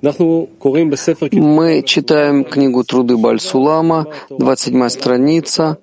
[0.00, 5.78] Мы читаем книгу «Труды Бальсулама», 27 страница,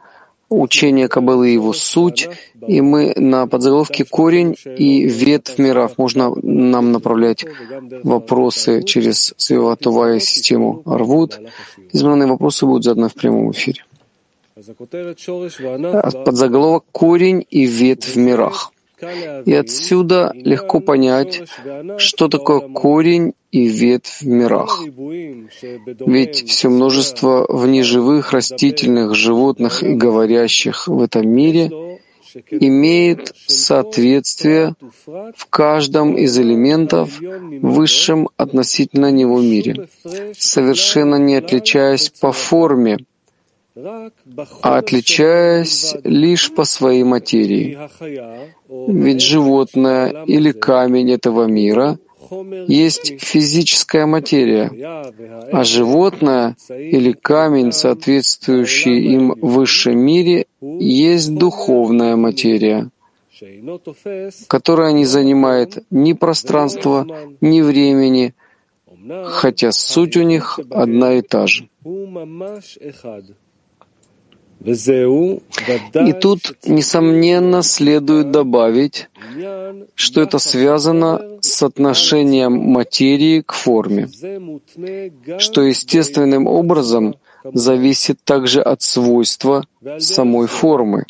[0.48, 2.30] учение Кабалы и его суть,
[2.66, 5.98] и мы на подзаголовке «Корень и ветвь миров».
[5.98, 7.46] Можно нам направлять
[8.04, 11.40] вопросы через Свиватувая систему Арвуд.
[11.92, 13.84] Измененные вопросы будут заданы в прямом эфире.
[16.26, 18.72] Подзаголовок «Корень и ветвь в мирах».
[19.46, 21.44] И отсюда легко понять,
[21.98, 24.82] что такое корень и ветвь в мирах.
[26.06, 31.72] Ведь все множество внеживых, растительных, животных и говорящих в этом мире
[32.52, 37.20] имеет соответствие в каждом из элементов
[37.62, 39.88] высшем относительно него мире,
[40.38, 43.06] совершенно не отличаясь по форме,
[43.76, 47.78] а отличаясь лишь по своей материи.
[48.70, 51.98] Ведь животное или камень этого мира
[52.68, 54.72] есть физическая материя,
[55.52, 62.90] а животное или камень, соответствующий им в высшем мире, есть духовная материя,
[64.48, 67.06] которая не занимает ни пространства,
[67.42, 68.34] ни времени,
[69.26, 71.68] хотя суть у них одна и та же.
[74.64, 79.10] И тут, несомненно, следует добавить,
[79.96, 84.10] что это связано с отношением материи к форме,
[85.38, 87.16] что естественным образом
[87.54, 89.66] зависит также от свойства
[90.00, 91.06] самой формы.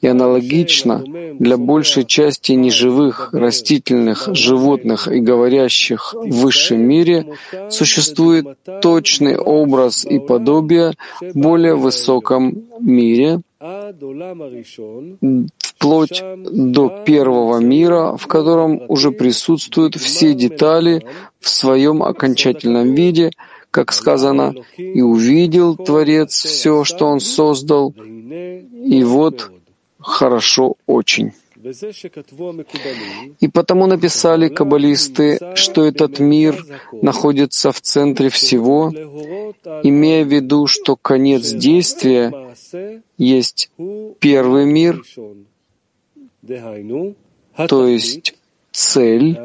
[0.00, 1.04] И аналогично
[1.38, 7.36] для большей части неживых, растительных, животных и говорящих в высшем мире
[7.70, 8.46] существует
[8.82, 13.40] точный образ и подобие в более высоком мире,
[15.58, 21.04] вплоть до первого мира, в котором уже присутствуют все детали
[21.40, 23.30] в своем окончательном виде,
[23.74, 29.50] как сказано, «И увидел Творец все, что Он создал, и вот
[29.98, 31.32] хорошо очень».
[33.40, 36.64] И потому написали каббалисты, что этот мир
[37.02, 38.92] находится в центре всего,
[39.82, 42.32] имея в виду, что конец действия
[43.18, 43.70] есть
[44.20, 45.02] первый мир,
[47.66, 48.34] то есть
[48.74, 49.38] цель,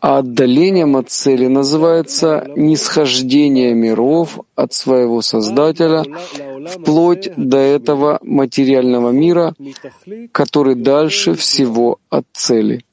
[0.00, 6.04] а отдалением от цели называется нисхождение миров от своего Создателя
[6.66, 9.54] вплоть до этого материального мира,
[10.32, 12.84] который дальше всего от цели.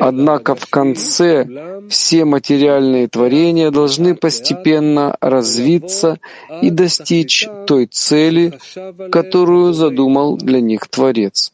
[0.00, 1.46] Однако в конце
[1.90, 6.18] все материальные творения должны постепенно развиться
[6.62, 8.58] и достичь той цели,
[9.10, 11.52] которую задумал для них Творец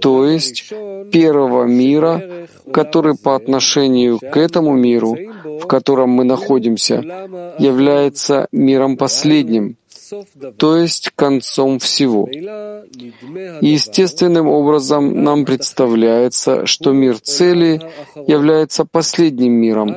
[0.00, 0.72] то есть
[1.12, 6.96] первого мира, который по отношению к этому миру, в котором мы находимся,
[7.58, 9.76] является миром последним,
[10.56, 12.28] то есть концом всего.
[13.60, 17.80] естественным образом нам представляется, что мир цели
[18.26, 19.94] является последним миром,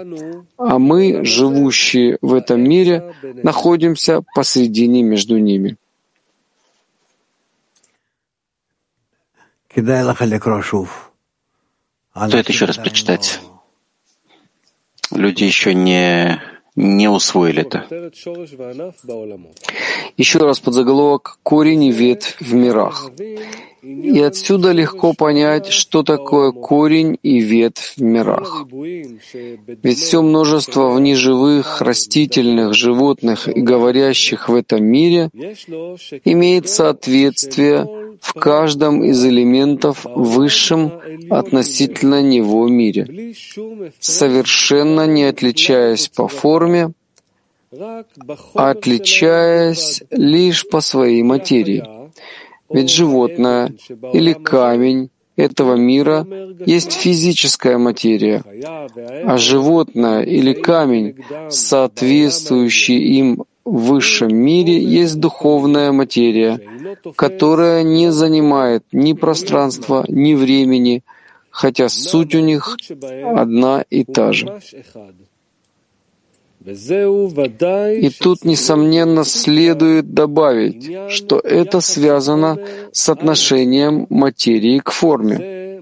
[0.58, 3.14] а мы, живущие в этом мире,
[3.44, 5.78] находимся посредине между ними.
[12.16, 13.40] Стоит еще раз прочитать.
[15.12, 16.40] Люди еще не,
[16.76, 17.88] не усвоили это.
[20.16, 23.10] Еще раз под заголовок «Корень и ветвь в мирах».
[23.82, 28.66] И отсюда легко понять, что такое корень и ветвь в мирах.
[28.72, 35.30] Ведь все множество внеживых, растительных, животных и говорящих в этом мире
[36.24, 37.86] имеет соответствие
[38.24, 40.94] в каждом из элементов высшем
[41.30, 43.34] относительно него мире,
[44.00, 46.94] совершенно не отличаясь по форме,
[48.54, 51.84] отличаясь лишь по своей материи.
[52.70, 53.74] Ведь животное
[54.14, 56.26] или камень этого мира
[56.66, 58.42] есть физическая материя,
[59.26, 61.18] а животное или камень,
[61.50, 66.60] соответствующий им высшем мире, есть духовная материя,
[67.16, 71.04] которая не занимает ни пространства, ни времени,
[71.50, 72.78] хотя суть у них
[73.24, 74.60] одна и та же.
[76.66, 82.58] И тут, несомненно, следует добавить, что это связано
[82.92, 85.73] с отношением материи к форме,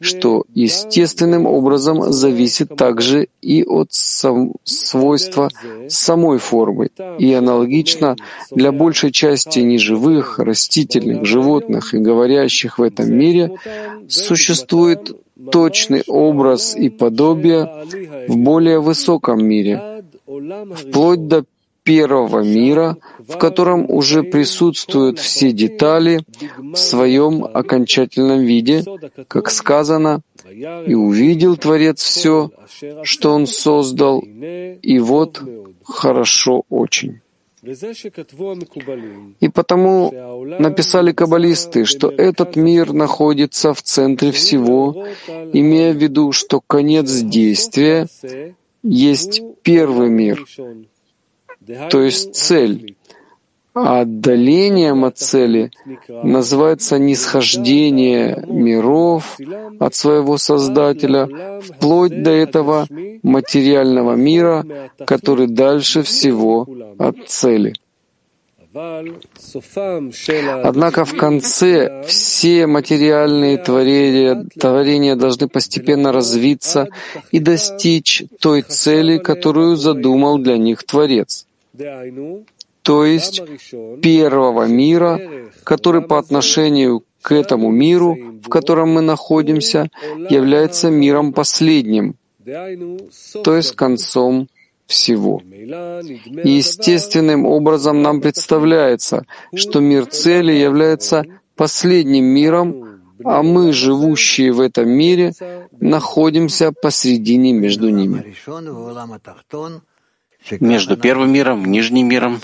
[0.00, 5.48] что естественным образом зависит также и от сам, свойства
[5.88, 8.16] самой формы, и аналогично
[8.50, 13.56] для большей части неживых, растительных, животных и говорящих в этом мире
[14.08, 15.12] существует
[15.50, 17.86] точный образ и подобие
[18.28, 21.44] в более высоком мире, вплоть до
[21.90, 26.20] первого мира, в котором уже присутствуют все детали
[26.56, 28.84] в своем окончательном виде,
[29.26, 30.20] как сказано,
[30.86, 32.50] «И увидел Творец все,
[33.02, 35.42] что Он создал, и вот
[35.82, 37.20] хорошо очень».
[39.40, 40.12] И потому
[40.58, 45.06] написали каббалисты, что этот мир находится в центре всего,
[45.52, 48.06] имея в виду, что конец действия
[48.82, 50.46] есть первый мир,
[51.90, 52.96] то есть цель.
[53.72, 55.70] А отдалением от цели
[56.08, 59.38] называется нисхождение миров
[59.78, 62.88] от своего Создателя вплоть до этого
[63.22, 66.66] материального мира, который дальше всего
[66.98, 67.74] от цели.
[70.62, 76.88] Однако в конце все материальные творения, творения должны постепенно развиться
[77.30, 81.46] и достичь той цели, которую задумал для них Творец
[82.82, 83.42] то есть
[84.02, 85.20] первого мира,
[85.64, 89.90] который по отношению к этому миру, в котором мы находимся,
[90.30, 92.16] является миром последним,
[93.44, 94.48] то есть концом
[94.86, 95.40] всего.
[96.44, 99.24] И естественным образом нам представляется,
[99.54, 101.24] что мир цели является
[101.54, 105.32] последним миром, а мы, живущие в этом мире,
[105.78, 108.34] находимся посредине между ними
[110.60, 112.40] между первым миром, нижним миром,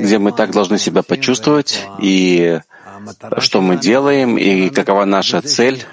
[0.00, 2.60] где мы так должны себя почувствовать, и
[3.38, 5.84] что мы делаем, и какова наша цель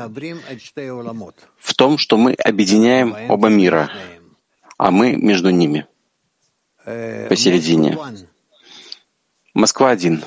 [1.58, 3.90] в том, что мы объединяем оба мира,
[4.78, 5.88] а мы между ними,
[6.84, 7.98] посередине.
[9.54, 10.24] Москва один.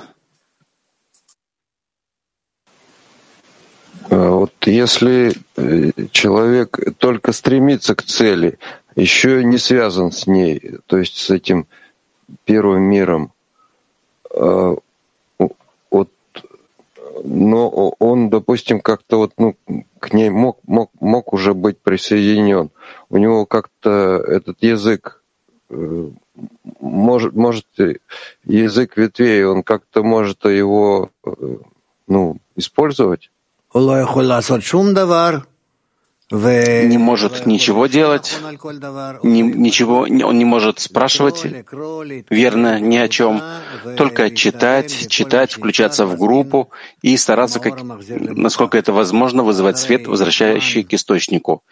[4.10, 8.58] А вот если э, человек только стремится к цели,
[8.96, 11.66] еще не связан с ней, то есть с этим
[12.44, 13.32] первым миром.
[14.34, 14.76] А,
[15.90, 16.10] вот,
[17.24, 19.56] но он, допустим, как-то вот, ну,
[19.98, 22.70] к ней мог, мог, мог уже быть присоединен.
[23.08, 25.22] У него как-то этот язык,
[25.68, 26.08] э,
[26.80, 27.66] может, может,
[28.44, 31.30] язык ветвей, он как-то может его, э,
[32.06, 33.30] ну, использовать?
[36.30, 38.38] Не может ничего делать,
[39.22, 41.44] ни, ничего, он не может спрашивать
[42.30, 43.42] верно ни о чем,
[43.96, 46.70] только читать, читать, включаться в группу
[47.02, 51.64] и стараться, как, насколько это возможно, вызывать свет, возвращающий к источнику.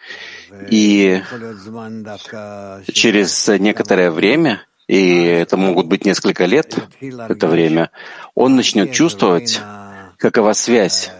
[0.69, 1.21] И
[2.91, 7.91] через некоторое время, и это могут быть несколько лет, это время,
[8.35, 9.61] он начнет чувствовать,
[10.17, 11.11] какова связь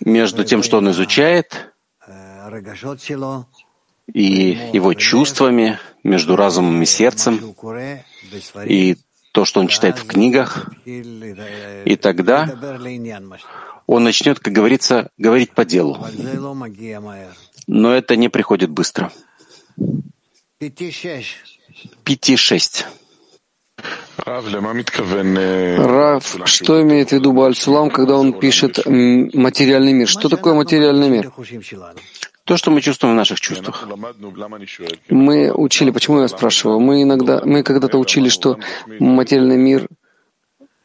[0.00, 1.72] между тем, что он изучает,
[4.12, 7.54] и его чувствами, между разумом и сердцем,
[8.64, 8.96] и
[9.32, 12.48] то, что он читает в книгах, и тогда
[13.86, 15.98] он начнет, как говорится, говорить по делу.
[17.66, 19.12] Но это не приходит быстро.
[22.04, 22.86] Пяти-шесть.
[25.78, 30.08] Рав, что имеет в виду Бальсулам, когда он пишет материальный мир?
[30.08, 31.32] Что такое материальный мир?
[32.44, 33.86] То, что мы чувствуем в наших чувствах.
[35.08, 36.80] Мы учили, почему я спрашиваю?
[36.80, 38.58] Мы иногда, мы когда-то учили, что
[38.98, 39.86] материальный мир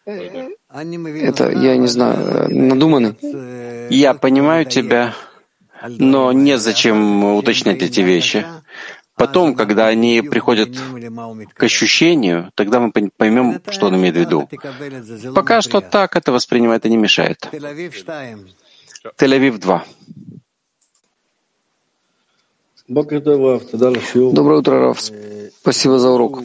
[0.05, 3.15] это, я не знаю, надуманный.
[3.89, 5.13] Я понимаю тебя,
[5.87, 8.45] но незачем уточнять эти вещи.
[9.23, 10.69] Потом, когда они приходят
[11.53, 14.49] к ощущению, тогда мы поймем, что он имеет в виду.
[15.33, 17.39] Пока что так это воспринимать это не мешает.
[19.17, 19.85] Тель-Авив 2.
[24.33, 25.01] Доброе утро, Раф.
[25.61, 26.41] Спасибо за урок.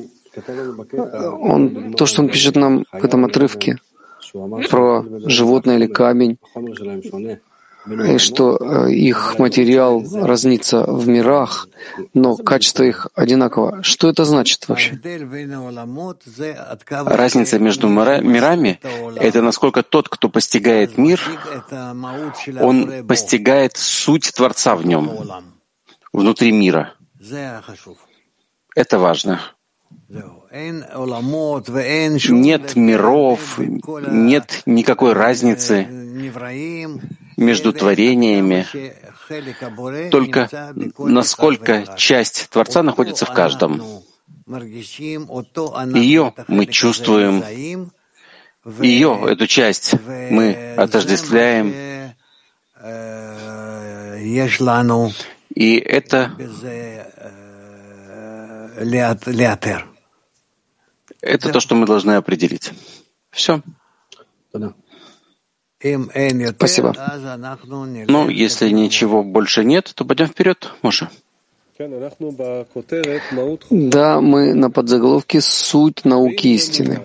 [1.52, 3.78] Он, то, что он пишет нам в этом отрывке
[4.70, 6.38] про животное или камень,
[7.87, 11.68] и что э, их материал разнится в мирах,
[12.12, 13.82] но качество их одинаково.
[13.82, 14.99] Что это значит вообще?
[16.88, 18.80] Разница между мирами—
[19.16, 21.20] это насколько тот, кто постигает мир,
[22.61, 25.11] он постигает суть Творца в нем,
[26.12, 26.94] внутри мира.
[28.75, 29.40] Это важно.
[32.30, 35.87] Нет миров, нет никакой разницы
[37.38, 38.66] между творениями,
[40.11, 43.83] только насколько часть Творца находится в каждом.
[45.95, 47.45] Ее мы чувствуем,
[48.80, 49.95] ее, эту часть,
[50.30, 51.73] мы отождествляем,
[55.54, 56.33] и это
[61.21, 62.73] это то, что мы должны определить.
[63.30, 63.62] Все.
[65.80, 66.94] Спасибо.
[68.08, 71.11] Ну, если ничего больше нет, то пойдем вперед, Моша.
[73.70, 77.00] Да, мы на подзаголовке «Суть науки истины».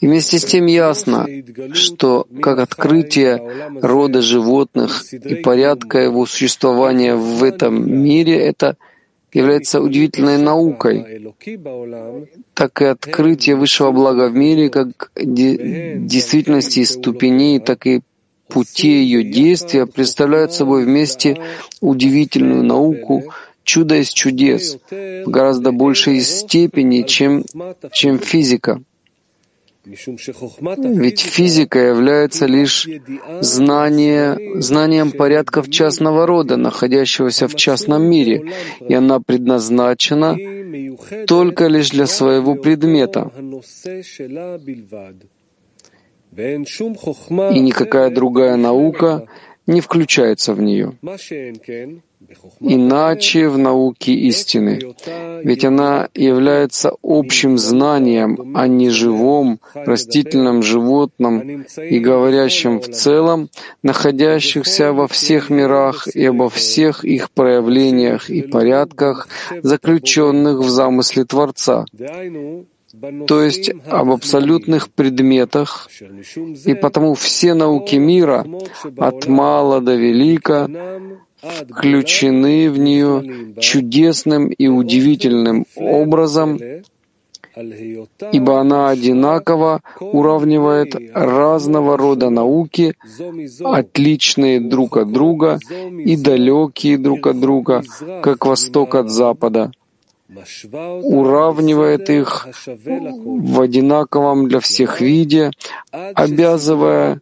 [0.00, 1.26] И вместе с тем ясно,
[1.72, 3.42] что как открытие
[3.82, 8.76] рода животных и порядка его существования в этом мире это
[9.32, 11.34] является удивительной наукой,
[12.54, 18.00] так и открытие высшего блага в мире, как действительности и ступеней, так и
[18.48, 21.40] пути ее действия представляют собой вместе
[21.80, 23.24] удивительную науку,
[23.64, 27.44] чудо из чудес, в гораздо большей степени, чем,
[27.92, 28.80] чем физика.
[29.84, 32.86] Ведь физика является лишь
[33.40, 38.52] знание, знанием порядков частного рода, находящегося в частном мире,
[38.86, 40.36] и она предназначена
[41.26, 43.30] только лишь для своего предмета.
[46.36, 49.26] И никакая другая наука
[49.66, 50.92] не включается в нее
[52.60, 54.94] иначе в науке истины,
[55.42, 63.48] ведь она является общим знанием о неживом, растительном животном и говорящем в целом,
[63.82, 69.28] находящихся во всех мирах и обо всех их проявлениях и порядках,
[69.62, 71.84] заключенных в замысле Творца,
[73.26, 75.88] то есть об абсолютных предметах,
[76.64, 78.46] и потому все науки мира,
[78.96, 80.68] от мала до велика,
[81.42, 86.58] включены в нее чудесным и удивительным образом,
[88.32, 92.94] ибо она одинаково уравнивает разного рода науки,
[93.64, 95.58] отличные друг от друга
[95.90, 97.82] и далекие друг от друга,
[98.22, 99.72] как восток от запада,
[101.02, 105.50] уравнивает их в одинаковом для всех виде,
[105.90, 107.20] обязывая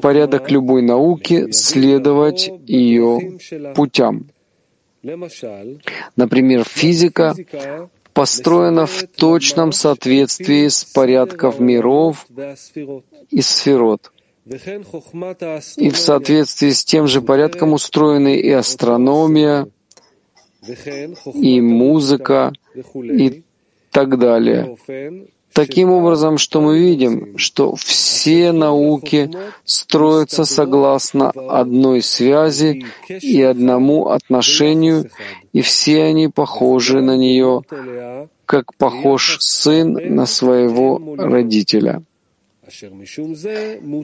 [0.00, 3.38] порядок любой науки следовать ее
[3.74, 4.26] путям.
[6.16, 7.34] Например, физика
[8.12, 12.26] построена в точном соответствии с порядком миров
[13.30, 14.10] и сферот.
[15.76, 19.68] И в соответствии с тем же порядком устроены и астрономия,
[21.34, 22.52] и музыка
[22.94, 23.42] и
[23.90, 24.76] так далее.
[25.52, 29.30] Таким образом, что мы видим, что все науки
[29.64, 35.10] строятся согласно одной связи и одному отношению,
[35.52, 37.62] и все они похожи на нее,
[38.46, 42.02] как похож сын на своего родителя.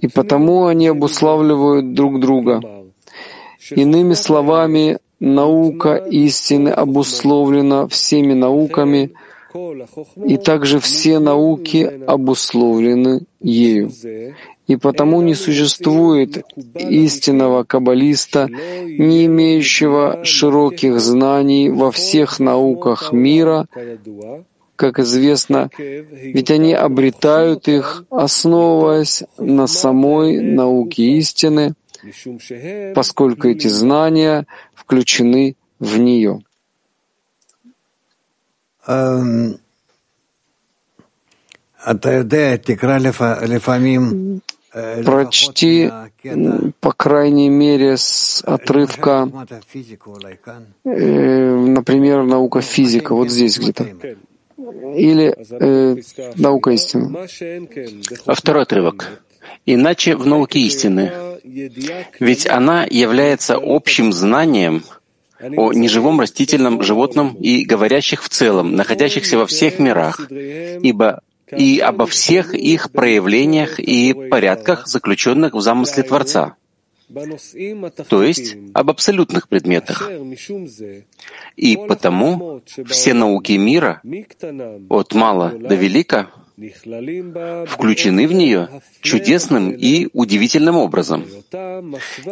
[0.01, 2.61] И потому они обуславливают друг друга.
[3.71, 9.12] Иными словами, наука истины обусловлена всеми науками,
[10.25, 13.90] и также все науки обусловлены ею.
[14.66, 16.44] И потому не существует
[16.75, 23.66] истинного каббалиста, не имеющего широких знаний во всех науках мира,
[24.75, 31.75] как известно, ведь они обретают их, основываясь на самой науке истины,
[32.95, 36.41] поскольку эти знания включены в нее.
[44.73, 45.91] Э, Прочти,
[46.81, 49.31] по крайней мере, с отрывка,
[50.85, 53.85] э, например, наука физика, вот здесь где-то.
[54.97, 55.97] Или э,
[56.37, 57.17] наука истины.
[58.27, 59.23] А второй отрывок.
[59.65, 61.12] Иначе в науке истины.
[62.21, 64.85] Ведь она является общим знанием
[65.41, 71.21] о неживом растительном животном и говорящих в целом, находящихся во всех мирах, ибо
[71.57, 76.57] и обо всех их проявлениях и порядках, заключенных в замысле Творца,
[78.09, 80.11] то есть об абсолютных предметах.
[81.57, 84.03] И потому все науки мира,
[84.88, 88.69] от мала до велика, включены в нее
[89.03, 91.27] чудесным и удивительным образом,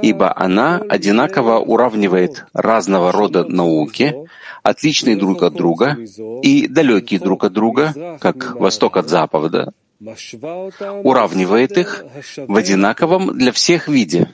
[0.02, 4.14] ибо она одинаково уравнивает разного рода науки,
[4.62, 5.98] отличные друг от друга
[6.42, 9.74] и далекие друг от друга, как восток от запада,
[11.02, 12.04] уравнивает их
[12.36, 14.30] в одинаковом для всех виде,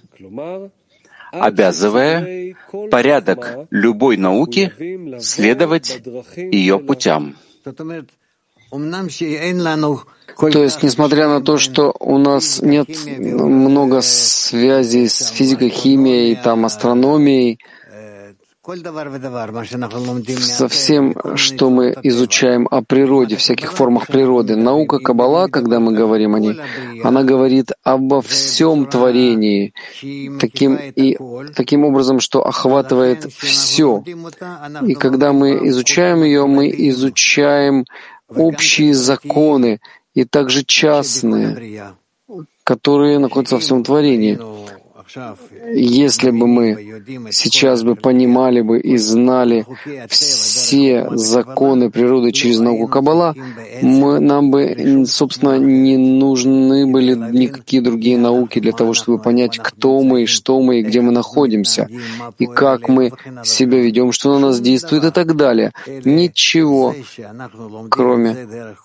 [1.33, 2.55] обязывая
[2.91, 4.73] порядок любой науки
[5.19, 6.01] следовать
[6.37, 7.35] ее путям.
[10.37, 16.65] То есть, несмотря на то, что у нас нет много связей с физикой, химией, там,
[16.65, 17.59] астрономией,
[20.39, 24.55] со всем, что мы изучаем о природе, всяких формах природы.
[24.55, 26.57] Наука Каббала, когда мы говорим о ней,
[27.03, 29.73] она говорит обо всем творении,
[30.39, 31.17] таким, и,
[31.57, 34.05] таким образом, что охватывает все.
[34.87, 37.87] И когда мы изучаем ее, мы изучаем
[38.31, 39.81] общие законы
[40.15, 41.95] и также частные,
[42.65, 44.39] которые находятся во всем творении.
[45.75, 49.67] Если бы мы сейчас бы понимали бы и знали
[50.09, 53.35] все законы природы через науку Каббала,
[53.83, 60.01] мы, нам бы, собственно, не нужны были никакие другие науки для того, чтобы понять, кто
[60.03, 61.89] мы, что мы и где мы находимся,
[62.39, 63.13] и как мы
[63.45, 65.73] себя ведем, что на нас действует и так далее.
[66.05, 66.95] Ничего,
[67.91, 68.77] кроме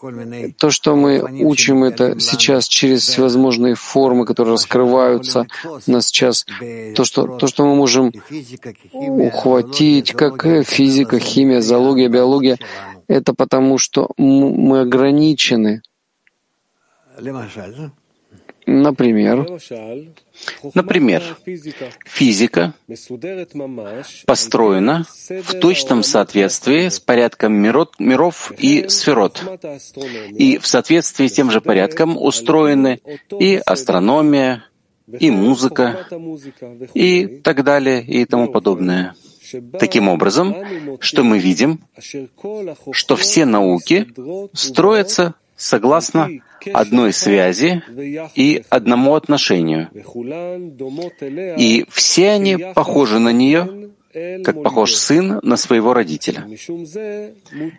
[0.57, 5.45] то, что мы учим это сейчас через всевозможные формы, которые раскрываются
[5.87, 6.45] нас сейчас
[6.95, 8.11] то, что, то, что мы можем
[8.91, 12.57] ухватить, как физика, химия, зоология, биология,
[13.07, 15.81] это потому, что мы ограничены.
[18.67, 19.47] Например,
[20.73, 21.21] Например,
[22.05, 22.73] физика.
[24.25, 29.43] построена в точном соответствии с порядком миров и сферот.
[30.31, 33.01] И в соответствии с тем же порядком устроены
[33.39, 34.65] и астрономия,
[35.07, 36.07] и музыка,
[36.93, 39.15] и так далее, и тому подобное.
[39.79, 40.55] Таким образом,
[40.99, 41.81] что мы видим,
[42.91, 44.07] что все науки
[44.53, 46.29] строятся согласно
[46.73, 47.83] одной связи
[48.35, 49.89] и одному отношению.
[51.57, 53.91] И все они похожи на нее,
[54.43, 56.47] как похож сын на своего родителя.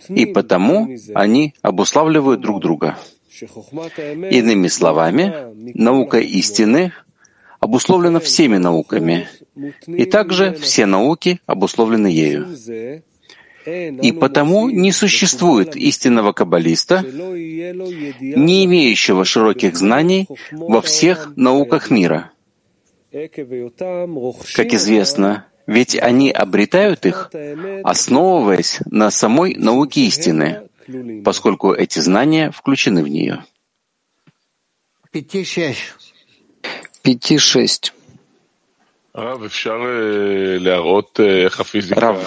[0.08, 2.96] И потому они обуславливают друг друга.
[4.30, 5.34] Иными словами,
[5.74, 6.92] наука истины—
[7.66, 9.28] обусловлена всеми науками,
[9.86, 12.46] и также все науки обусловлены ею.
[13.66, 22.30] И потому не существует истинного каббалиста, не имеющего широких знаний во всех науках мира.
[23.10, 27.32] Как известно, ведь они обретают их,
[27.82, 30.68] основываясь на самой науке истины,
[31.24, 33.42] поскольку эти знания включены в нее
[37.06, 37.92] пяти-шесть.
[41.90, 42.18] Рав,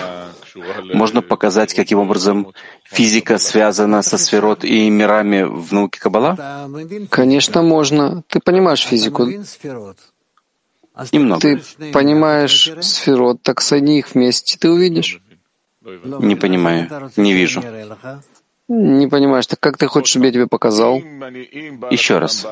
[0.93, 6.69] можно показать, каким образом физика связана со сферот и мирами в науке Каббала?
[7.09, 8.23] Конечно, можно.
[8.29, 9.27] Ты понимаешь физику?
[11.11, 11.41] Немного.
[11.41, 11.61] Ты
[11.91, 15.21] понимаешь сферот, так соедини их вместе, ты увидишь.
[15.81, 17.61] Не понимаю, не вижу.
[18.69, 20.97] Не понимаешь, так как ты хочешь, чтобы я тебе показал?
[21.89, 22.45] Еще раз.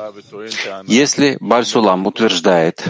[0.84, 2.84] Если Бальсулам утверждает,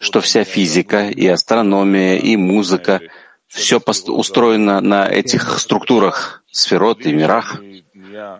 [0.00, 3.00] что вся физика и астрономия и музыка
[3.46, 7.60] все устроено на этих структурах, сферот и мирах,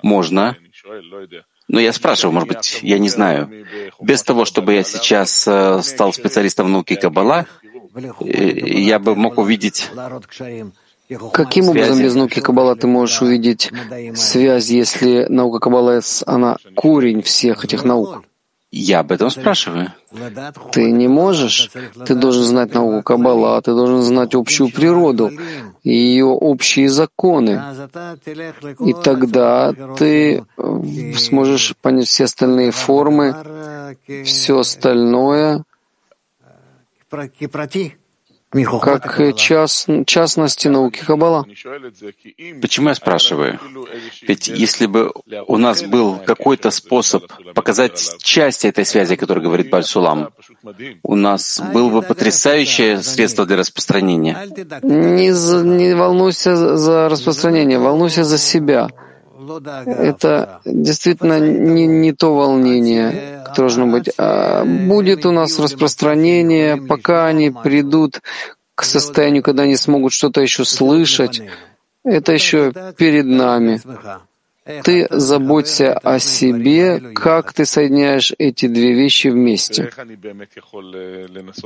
[0.02, 0.56] можно,
[1.68, 3.48] но я спрашиваю, может быть, я не знаю,
[4.00, 7.46] без того, чтобы я сейчас э, стал специалистом в науке Каббала,
[8.20, 9.88] э, я бы мог увидеть
[11.32, 13.70] Каким образом без науки Каббала ты можешь увидеть
[14.14, 18.24] связь, если наука Каббала— она корень всех этих наук?
[18.74, 19.92] Я об этом спрашиваю.
[20.72, 21.70] Ты не можешь.
[22.06, 25.30] Ты должен знать науку Каббала, ты должен знать общую природу
[25.84, 27.60] ее общие законы.
[28.80, 30.44] И тогда ты
[31.16, 33.36] сможешь понять все остальные формы,
[34.24, 35.64] все остальное,
[38.80, 41.44] как част, частности науки Каббала.
[42.60, 43.58] Почему я спрашиваю?
[44.22, 45.12] Ведь если бы
[45.46, 50.30] у нас был какой-то способ показать часть этой связи, о которой говорит Бальсулам,
[51.02, 54.36] у нас было бы потрясающее средство для распространения.
[54.82, 58.90] Не, за, не волнуйся за распространение, волнуйся за себя.
[59.86, 64.10] Это действительно не, не то волнение, должно быть.
[64.18, 68.20] А будет у нас распространение, пока они придут
[68.74, 71.42] к состоянию, когда они смогут что-то еще слышать.
[72.04, 73.80] Это еще перед нами.
[74.84, 79.90] Ты заботься о себе, как ты соединяешь эти две вещи вместе.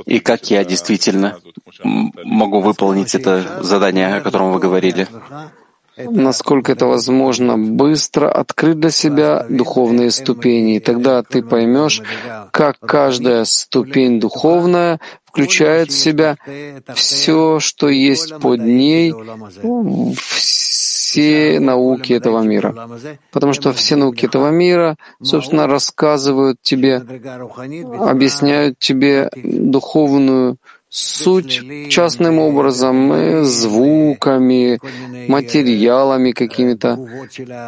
[0.05, 1.37] И как я действительно
[1.83, 5.07] могу выполнить это задание, о котором вы говорили
[5.97, 10.77] насколько это возможно, быстро открыть для себя духовные ступени.
[10.77, 12.01] И тогда ты поймешь,
[12.51, 16.37] как каждая ступень духовная включает в себя
[16.95, 19.13] все, что есть под ней,
[21.07, 22.89] все науки этого мира.
[23.31, 26.95] Потому что все науки этого мира, собственно, рассказывают тебе,
[27.99, 30.57] объясняют тебе духовную
[30.97, 34.79] суть частным образом, э, звуками,
[35.27, 36.97] материалами какими-то,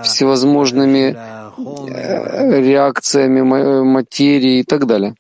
[0.04, 3.42] всевозможными э, реакциями
[3.84, 5.14] материи и так далее.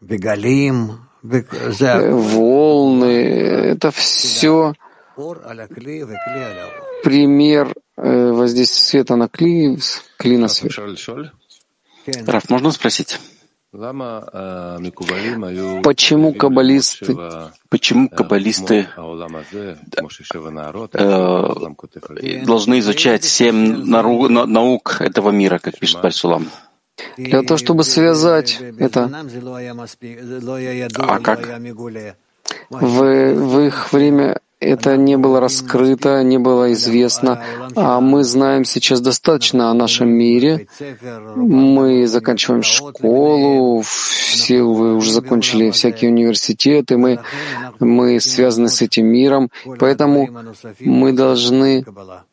[0.00, 0.08] Э,
[2.10, 3.04] волны—
[3.72, 4.72] это все
[7.02, 9.78] пример воздействия света на кли,
[10.16, 10.72] кли на свет.
[12.26, 13.20] Раф, можно спросить?
[15.82, 17.16] Почему каббалисты,
[17.68, 18.86] почему каббалисты
[20.92, 21.54] э,
[22.44, 26.48] должны изучать семь наук этого мира, как пишет Бальсулам?
[27.16, 29.10] Для того, чтобы связать это.
[30.98, 31.60] А как?
[32.70, 37.42] В, в их время это не было раскрыто, не было известно,
[37.76, 40.66] а мы знаем сейчас достаточно о нашем мире.
[41.36, 47.20] Мы заканчиваем школу, все вы уже закончили всякие университеты, мы,
[47.78, 50.28] мы связаны с этим миром, поэтому
[50.80, 51.84] мы должны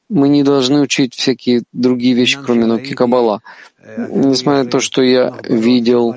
[0.09, 3.41] мы не должны учить всякие другие вещи, кроме науки Каббала.
[3.97, 6.13] Несмотря на то, что я видел,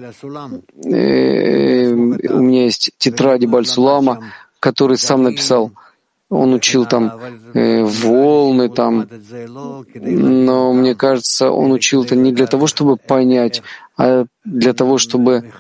[0.85, 5.71] э, у меня есть тетради Бальсулама, который сам написал—
[6.31, 7.13] он учил там
[7.55, 9.07] э, волны, там,
[9.95, 13.63] но мне кажется, он учил это не для того, чтобы понять,
[13.97, 15.53] а для того, чтобы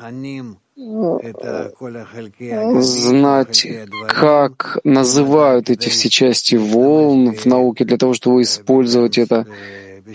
[2.80, 3.66] знать,
[4.08, 9.46] как называют эти все части волн в науке, для того, чтобы использовать это,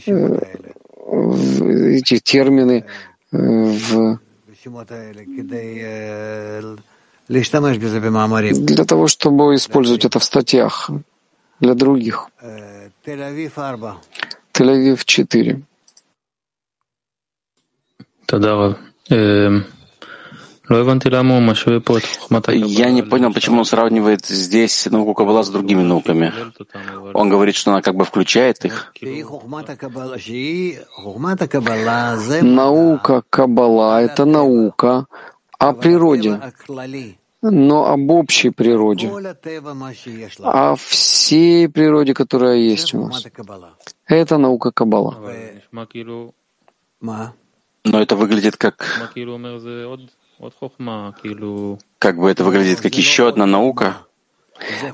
[0.05, 0.39] э,
[1.07, 2.85] эти термины
[3.31, 4.19] э, в
[7.29, 10.89] для того, чтобы использовать это в статьях
[11.59, 12.29] для других.
[14.53, 15.61] Тель-Авив 4.
[20.69, 21.21] Я
[22.91, 26.31] не понял, почему он сравнивает здесь науку Каббала с другими науками.
[27.13, 28.93] Он говорит, что она как бы включает их.
[32.41, 35.07] Наука Каббала— это наука
[35.59, 36.39] о природе,
[37.41, 39.11] но об общей природе,
[40.41, 43.25] о всей природе, которая есть у нас.
[44.07, 45.17] Это наука Каббала.
[47.01, 49.11] Но это выглядит как...
[51.99, 53.97] Как бы это выглядит как еще одна наука?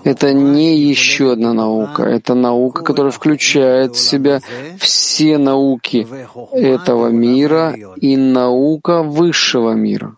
[0.04, 2.04] Это не еще одна наука.
[2.04, 4.41] Это наука, которая включает в себя
[4.80, 6.08] все науки
[6.54, 10.17] этого мира и наука высшего мира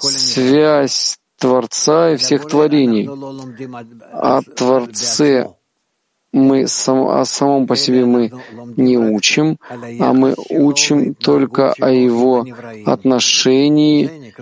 [0.00, 3.08] связь Творца и всех творений.
[4.12, 5.46] О Творце
[6.32, 8.30] мы сам, о самом по себе мы
[8.76, 12.44] не учим, а мы учим только о его
[12.84, 14.32] отношении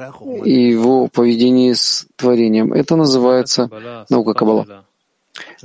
[0.44, 2.72] и его поведении с творением.
[2.72, 3.70] Это называется
[4.08, 4.84] наука Каббала.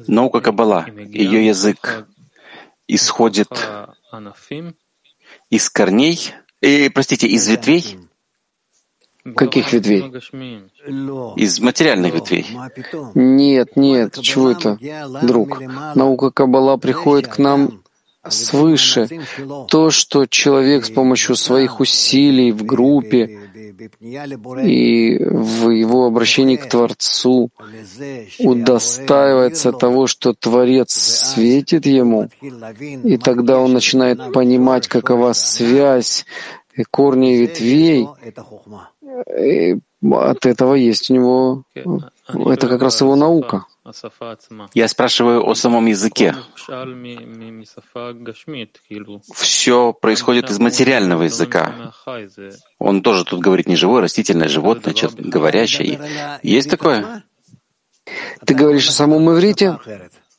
[0.08, 2.06] Наука Каббала, ее язык
[2.88, 3.50] исходит
[5.50, 7.98] из корней, э, простите, из ветвей,
[9.36, 10.04] Каких ветвей?
[11.36, 12.48] Из материальных ветвей.
[13.14, 14.78] Нет, нет, чего это,
[15.22, 15.62] друг?
[15.96, 17.82] Наука Каббала приходит к нам
[18.28, 19.08] свыше.
[19.68, 23.40] То, что человек с помощью своих усилий в группе
[24.64, 27.50] и в его обращении к Творцу
[28.40, 32.30] удостаивается того, что Творец светит ему,
[33.04, 36.26] и тогда он начинает понимать, какова связь
[36.84, 38.08] корней ветвей,
[39.38, 39.78] и
[40.12, 43.66] от этого есть у него, это как раз его наука.
[44.74, 46.36] Я спрашиваю о самом языке.
[49.34, 51.94] Все происходит из материального языка.
[52.80, 56.00] Он тоже тут говорит не живое, растительное, животное, говорящее.
[56.44, 57.24] Есть такое?
[58.46, 59.80] Ты говоришь о самом иврите?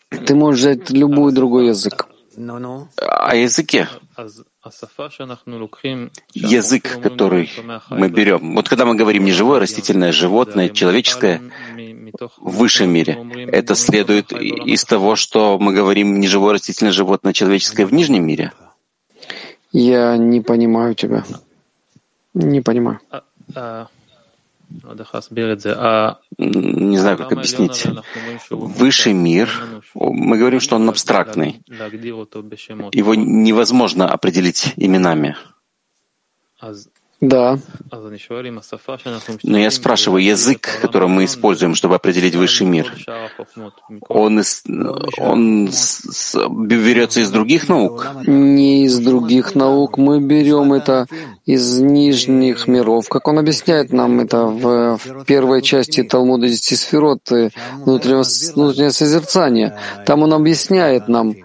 [0.08, 2.06] Ты можешь взять любой другой язык.
[2.36, 3.88] О языке
[6.34, 7.50] язык, который
[7.90, 8.54] мы берем.
[8.54, 11.40] Вот когда мы говорим не живое, растительное, животное, человеческое
[12.38, 13.18] в высшем мире,
[13.50, 18.52] это следует из того, что мы говорим не живое, растительное, животное, человеческое в нижнем мире?
[19.72, 21.24] Я не понимаю тебя.
[22.34, 23.00] Не понимаю.
[24.84, 24.94] А,
[25.76, 27.86] а, не знаю, как объяснить.
[28.50, 29.50] Высший мир,
[29.94, 31.62] мы говорим, что он абстрактный.
[32.92, 35.36] Его невозможно определить именами.
[37.22, 37.56] Да.
[39.44, 42.92] Но я спрашиваю, язык, который мы используем, чтобы определить высший мир,
[44.08, 44.64] он, из,
[45.18, 48.08] он с, берется из других наук?
[48.26, 49.98] Не из других наук.
[49.98, 51.06] Мы берем это
[51.46, 53.08] из нижних миров.
[53.08, 58.24] Как он объясняет нам это в, в первой части Талмуда Десяти Сферот, внутреннее,
[58.56, 59.78] внутреннее созерцание.
[60.06, 61.36] Там он объясняет нам,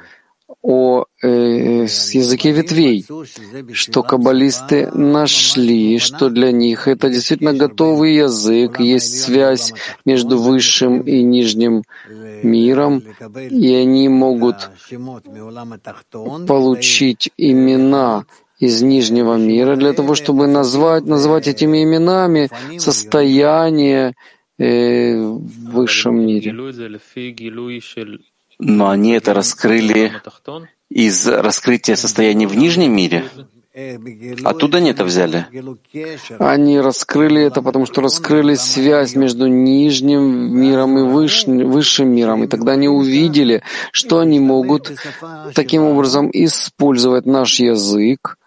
[0.67, 3.05] о э, языке ветвей,
[3.71, 11.23] что каббалисты нашли, что для них это действительно готовый язык, есть связь между высшим и
[11.23, 11.83] нижним
[12.43, 13.01] миром,
[13.49, 14.69] и они могут
[16.45, 18.25] получить имена
[18.59, 24.15] из нижнего мира для того, чтобы назвать, назвать этими именами состояние
[24.59, 26.51] э, в высшем мире
[28.59, 30.21] но они это раскрыли
[30.89, 33.25] из раскрытия состояния в нижнем мире.
[34.43, 35.45] Оттуда они это взяли?
[36.39, 40.21] Они раскрыли это, потому что раскрыли связь между нижним
[40.59, 42.43] миром и высшим, высшим миром.
[42.43, 43.61] И тогда они увидели,
[43.91, 44.91] что они могут
[45.53, 48.37] таким образом использовать наш язык,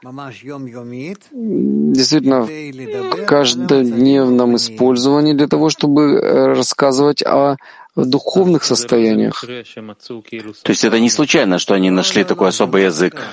[1.32, 6.20] действительно, в каждодневном использовании для того, чтобы
[6.56, 7.56] рассказывать о
[7.96, 9.44] в духовных состояниях.
[9.44, 13.26] То есть это не случайно, что они нашли такой особый язык?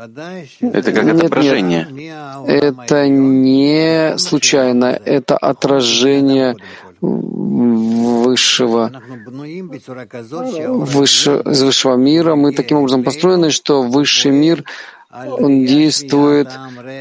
[0.00, 1.86] Это как нет, отображение.
[1.90, 6.56] Нет, это не случайно, это отражение
[7.00, 8.90] высшего,
[9.26, 12.34] выше, из высшего мира.
[12.34, 14.64] Мы таким образом построены, что высший мир
[15.12, 16.48] он действует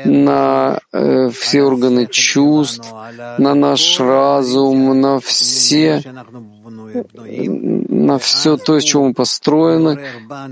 [0.04, 2.92] на э, все органы чувств,
[3.38, 6.02] на наш разум, на все
[8.00, 10.00] на все то, из чего мы построены,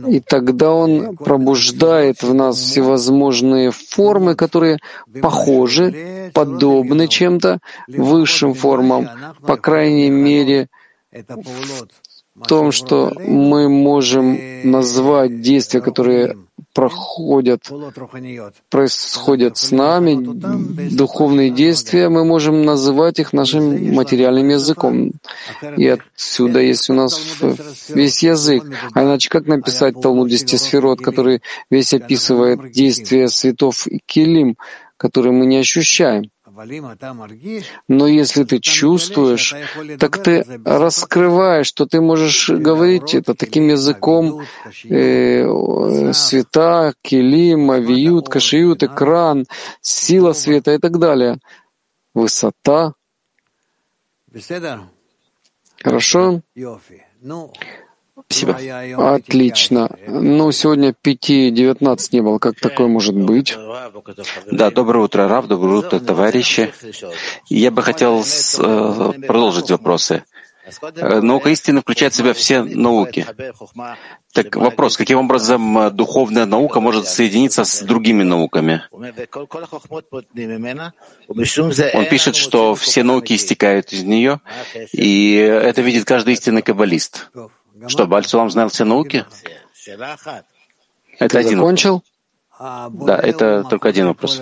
[0.08, 4.80] и тогда Он пробуждает в нас всевозможные формы, которые
[5.22, 9.10] похожи, подобны чем-то высшим формам,
[9.46, 10.68] по крайней мере,
[11.12, 16.38] в том, что мы можем назвать действия, которые
[16.78, 17.64] проходят,
[18.70, 20.16] происходят с нами,
[20.96, 25.14] духовные действия, мы можем называть их нашим материальным языком.
[25.76, 27.20] И отсюда есть у нас
[27.90, 28.64] весь язык.
[28.94, 34.56] А иначе как написать Талмуд Десяти Сферот, который весь описывает действия светов и килим,
[34.98, 36.30] которые мы не ощущаем?
[37.88, 39.56] Но если ты чувствуешь,
[40.00, 44.42] так ты раскрываешь, что ты можешь говорить это таким языком
[44.86, 49.46] э, света, килим, авиют, кашиют, экран,
[49.82, 51.40] сила света и так далее.
[52.14, 52.94] Высота.
[55.84, 56.42] Хорошо?
[58.30, 59.16] Спасибо.
[59.16, 59.90] Отлично.
[60.08, 62.40] Ну, сегодня 5.19 не было.
[62.40, 63.56] Как такое может быть?
[64.52, 66.74] Да, доброе утро, Рав, доброе утро, товарищи.
[67.48, 70.24] Я бы хотел с, э, продолжить вопросы.
[70.96, 73.26] Э, наука истины включает в себя все науки.
[74.34, 78.84] Так вопрос, каким образом э, духовная наука может соединиться с другими науками?
[78.92, 79.14] Он
[82.10, 84.42] пишет, что все науки истекают из нее,
[84.92, 87.30] и это видит каждый истинный каббалист.
[87.88, 89.26] Что, Бальцулам знал все науки?
[91.20, 92.04] Это Ты один закончил?
[92.60, 93.08] Вопрос.
[93.08, 94.42] Да, это только один вопрос.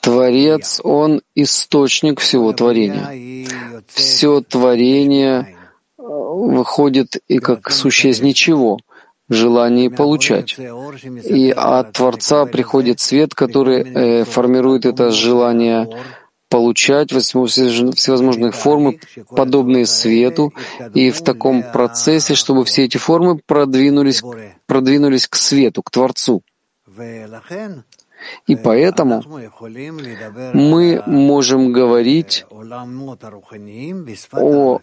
[0.00, 3.46] Творец, он источник всего творения.
[3.88, 5.56] Все творение
[5.98, 8.78] э, выходит и как сущее из ничего,
[9.28, 10.58] в желании получать.
[10.58, 15.88] И от Творца приходит свет, который э, формирует это желание
[16.54, 20.52] получать всевозможных формы, подобные свету,
[20.94, 24.22] и в таком процессе, чтобы все эти формы продвинулись,
[24.66, 26.42] продвинулись к свету, к Творцу.
[28.46, 29.24] И поэтому
[30.52, 32.46] мы можем говорить
[34.30, 34.78] о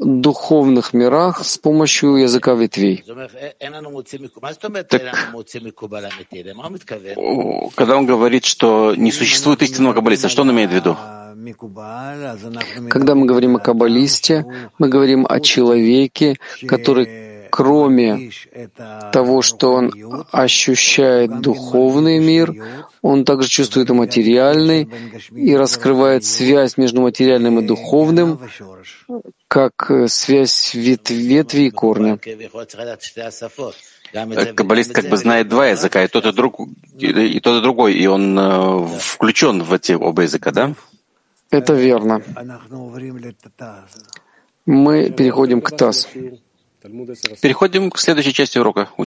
[0.00, 3.04] духовных мирах с помощью языка ветвей.
[4.88, 5.02] Так,
[7.74, 10.96] когда он говорит, что не существует истинного каббалиста, что он имеет в виду?
[12.88, 14.44] Когда мы говорим о каббалисте,
[14.78, 16.36] мы говорим о человеке,
[16.66, 18.30] который кроме
[19.12, 19.92] того, что он
[20.30, 22.54] ощущает духовный мир,
[23.02, 24.88] он также чувствует и материальный
[25.34, 28.38] и раскрывает связь между материальным и духовным,
[29.50, 32.20] как связь ветви, ветви и корня.
[34.54, 36.60] Каббалист как бы знает два языка, и тот и, друг,
[36.96, 40.74] и тот и другой, и он э, включен в эти оба языка, да?
[41.50, 42.22] Это верно.
[44.66, 46.06] Мы переходим к ТАСС.
[47.42, 48.90] Переходим к следующей части урока.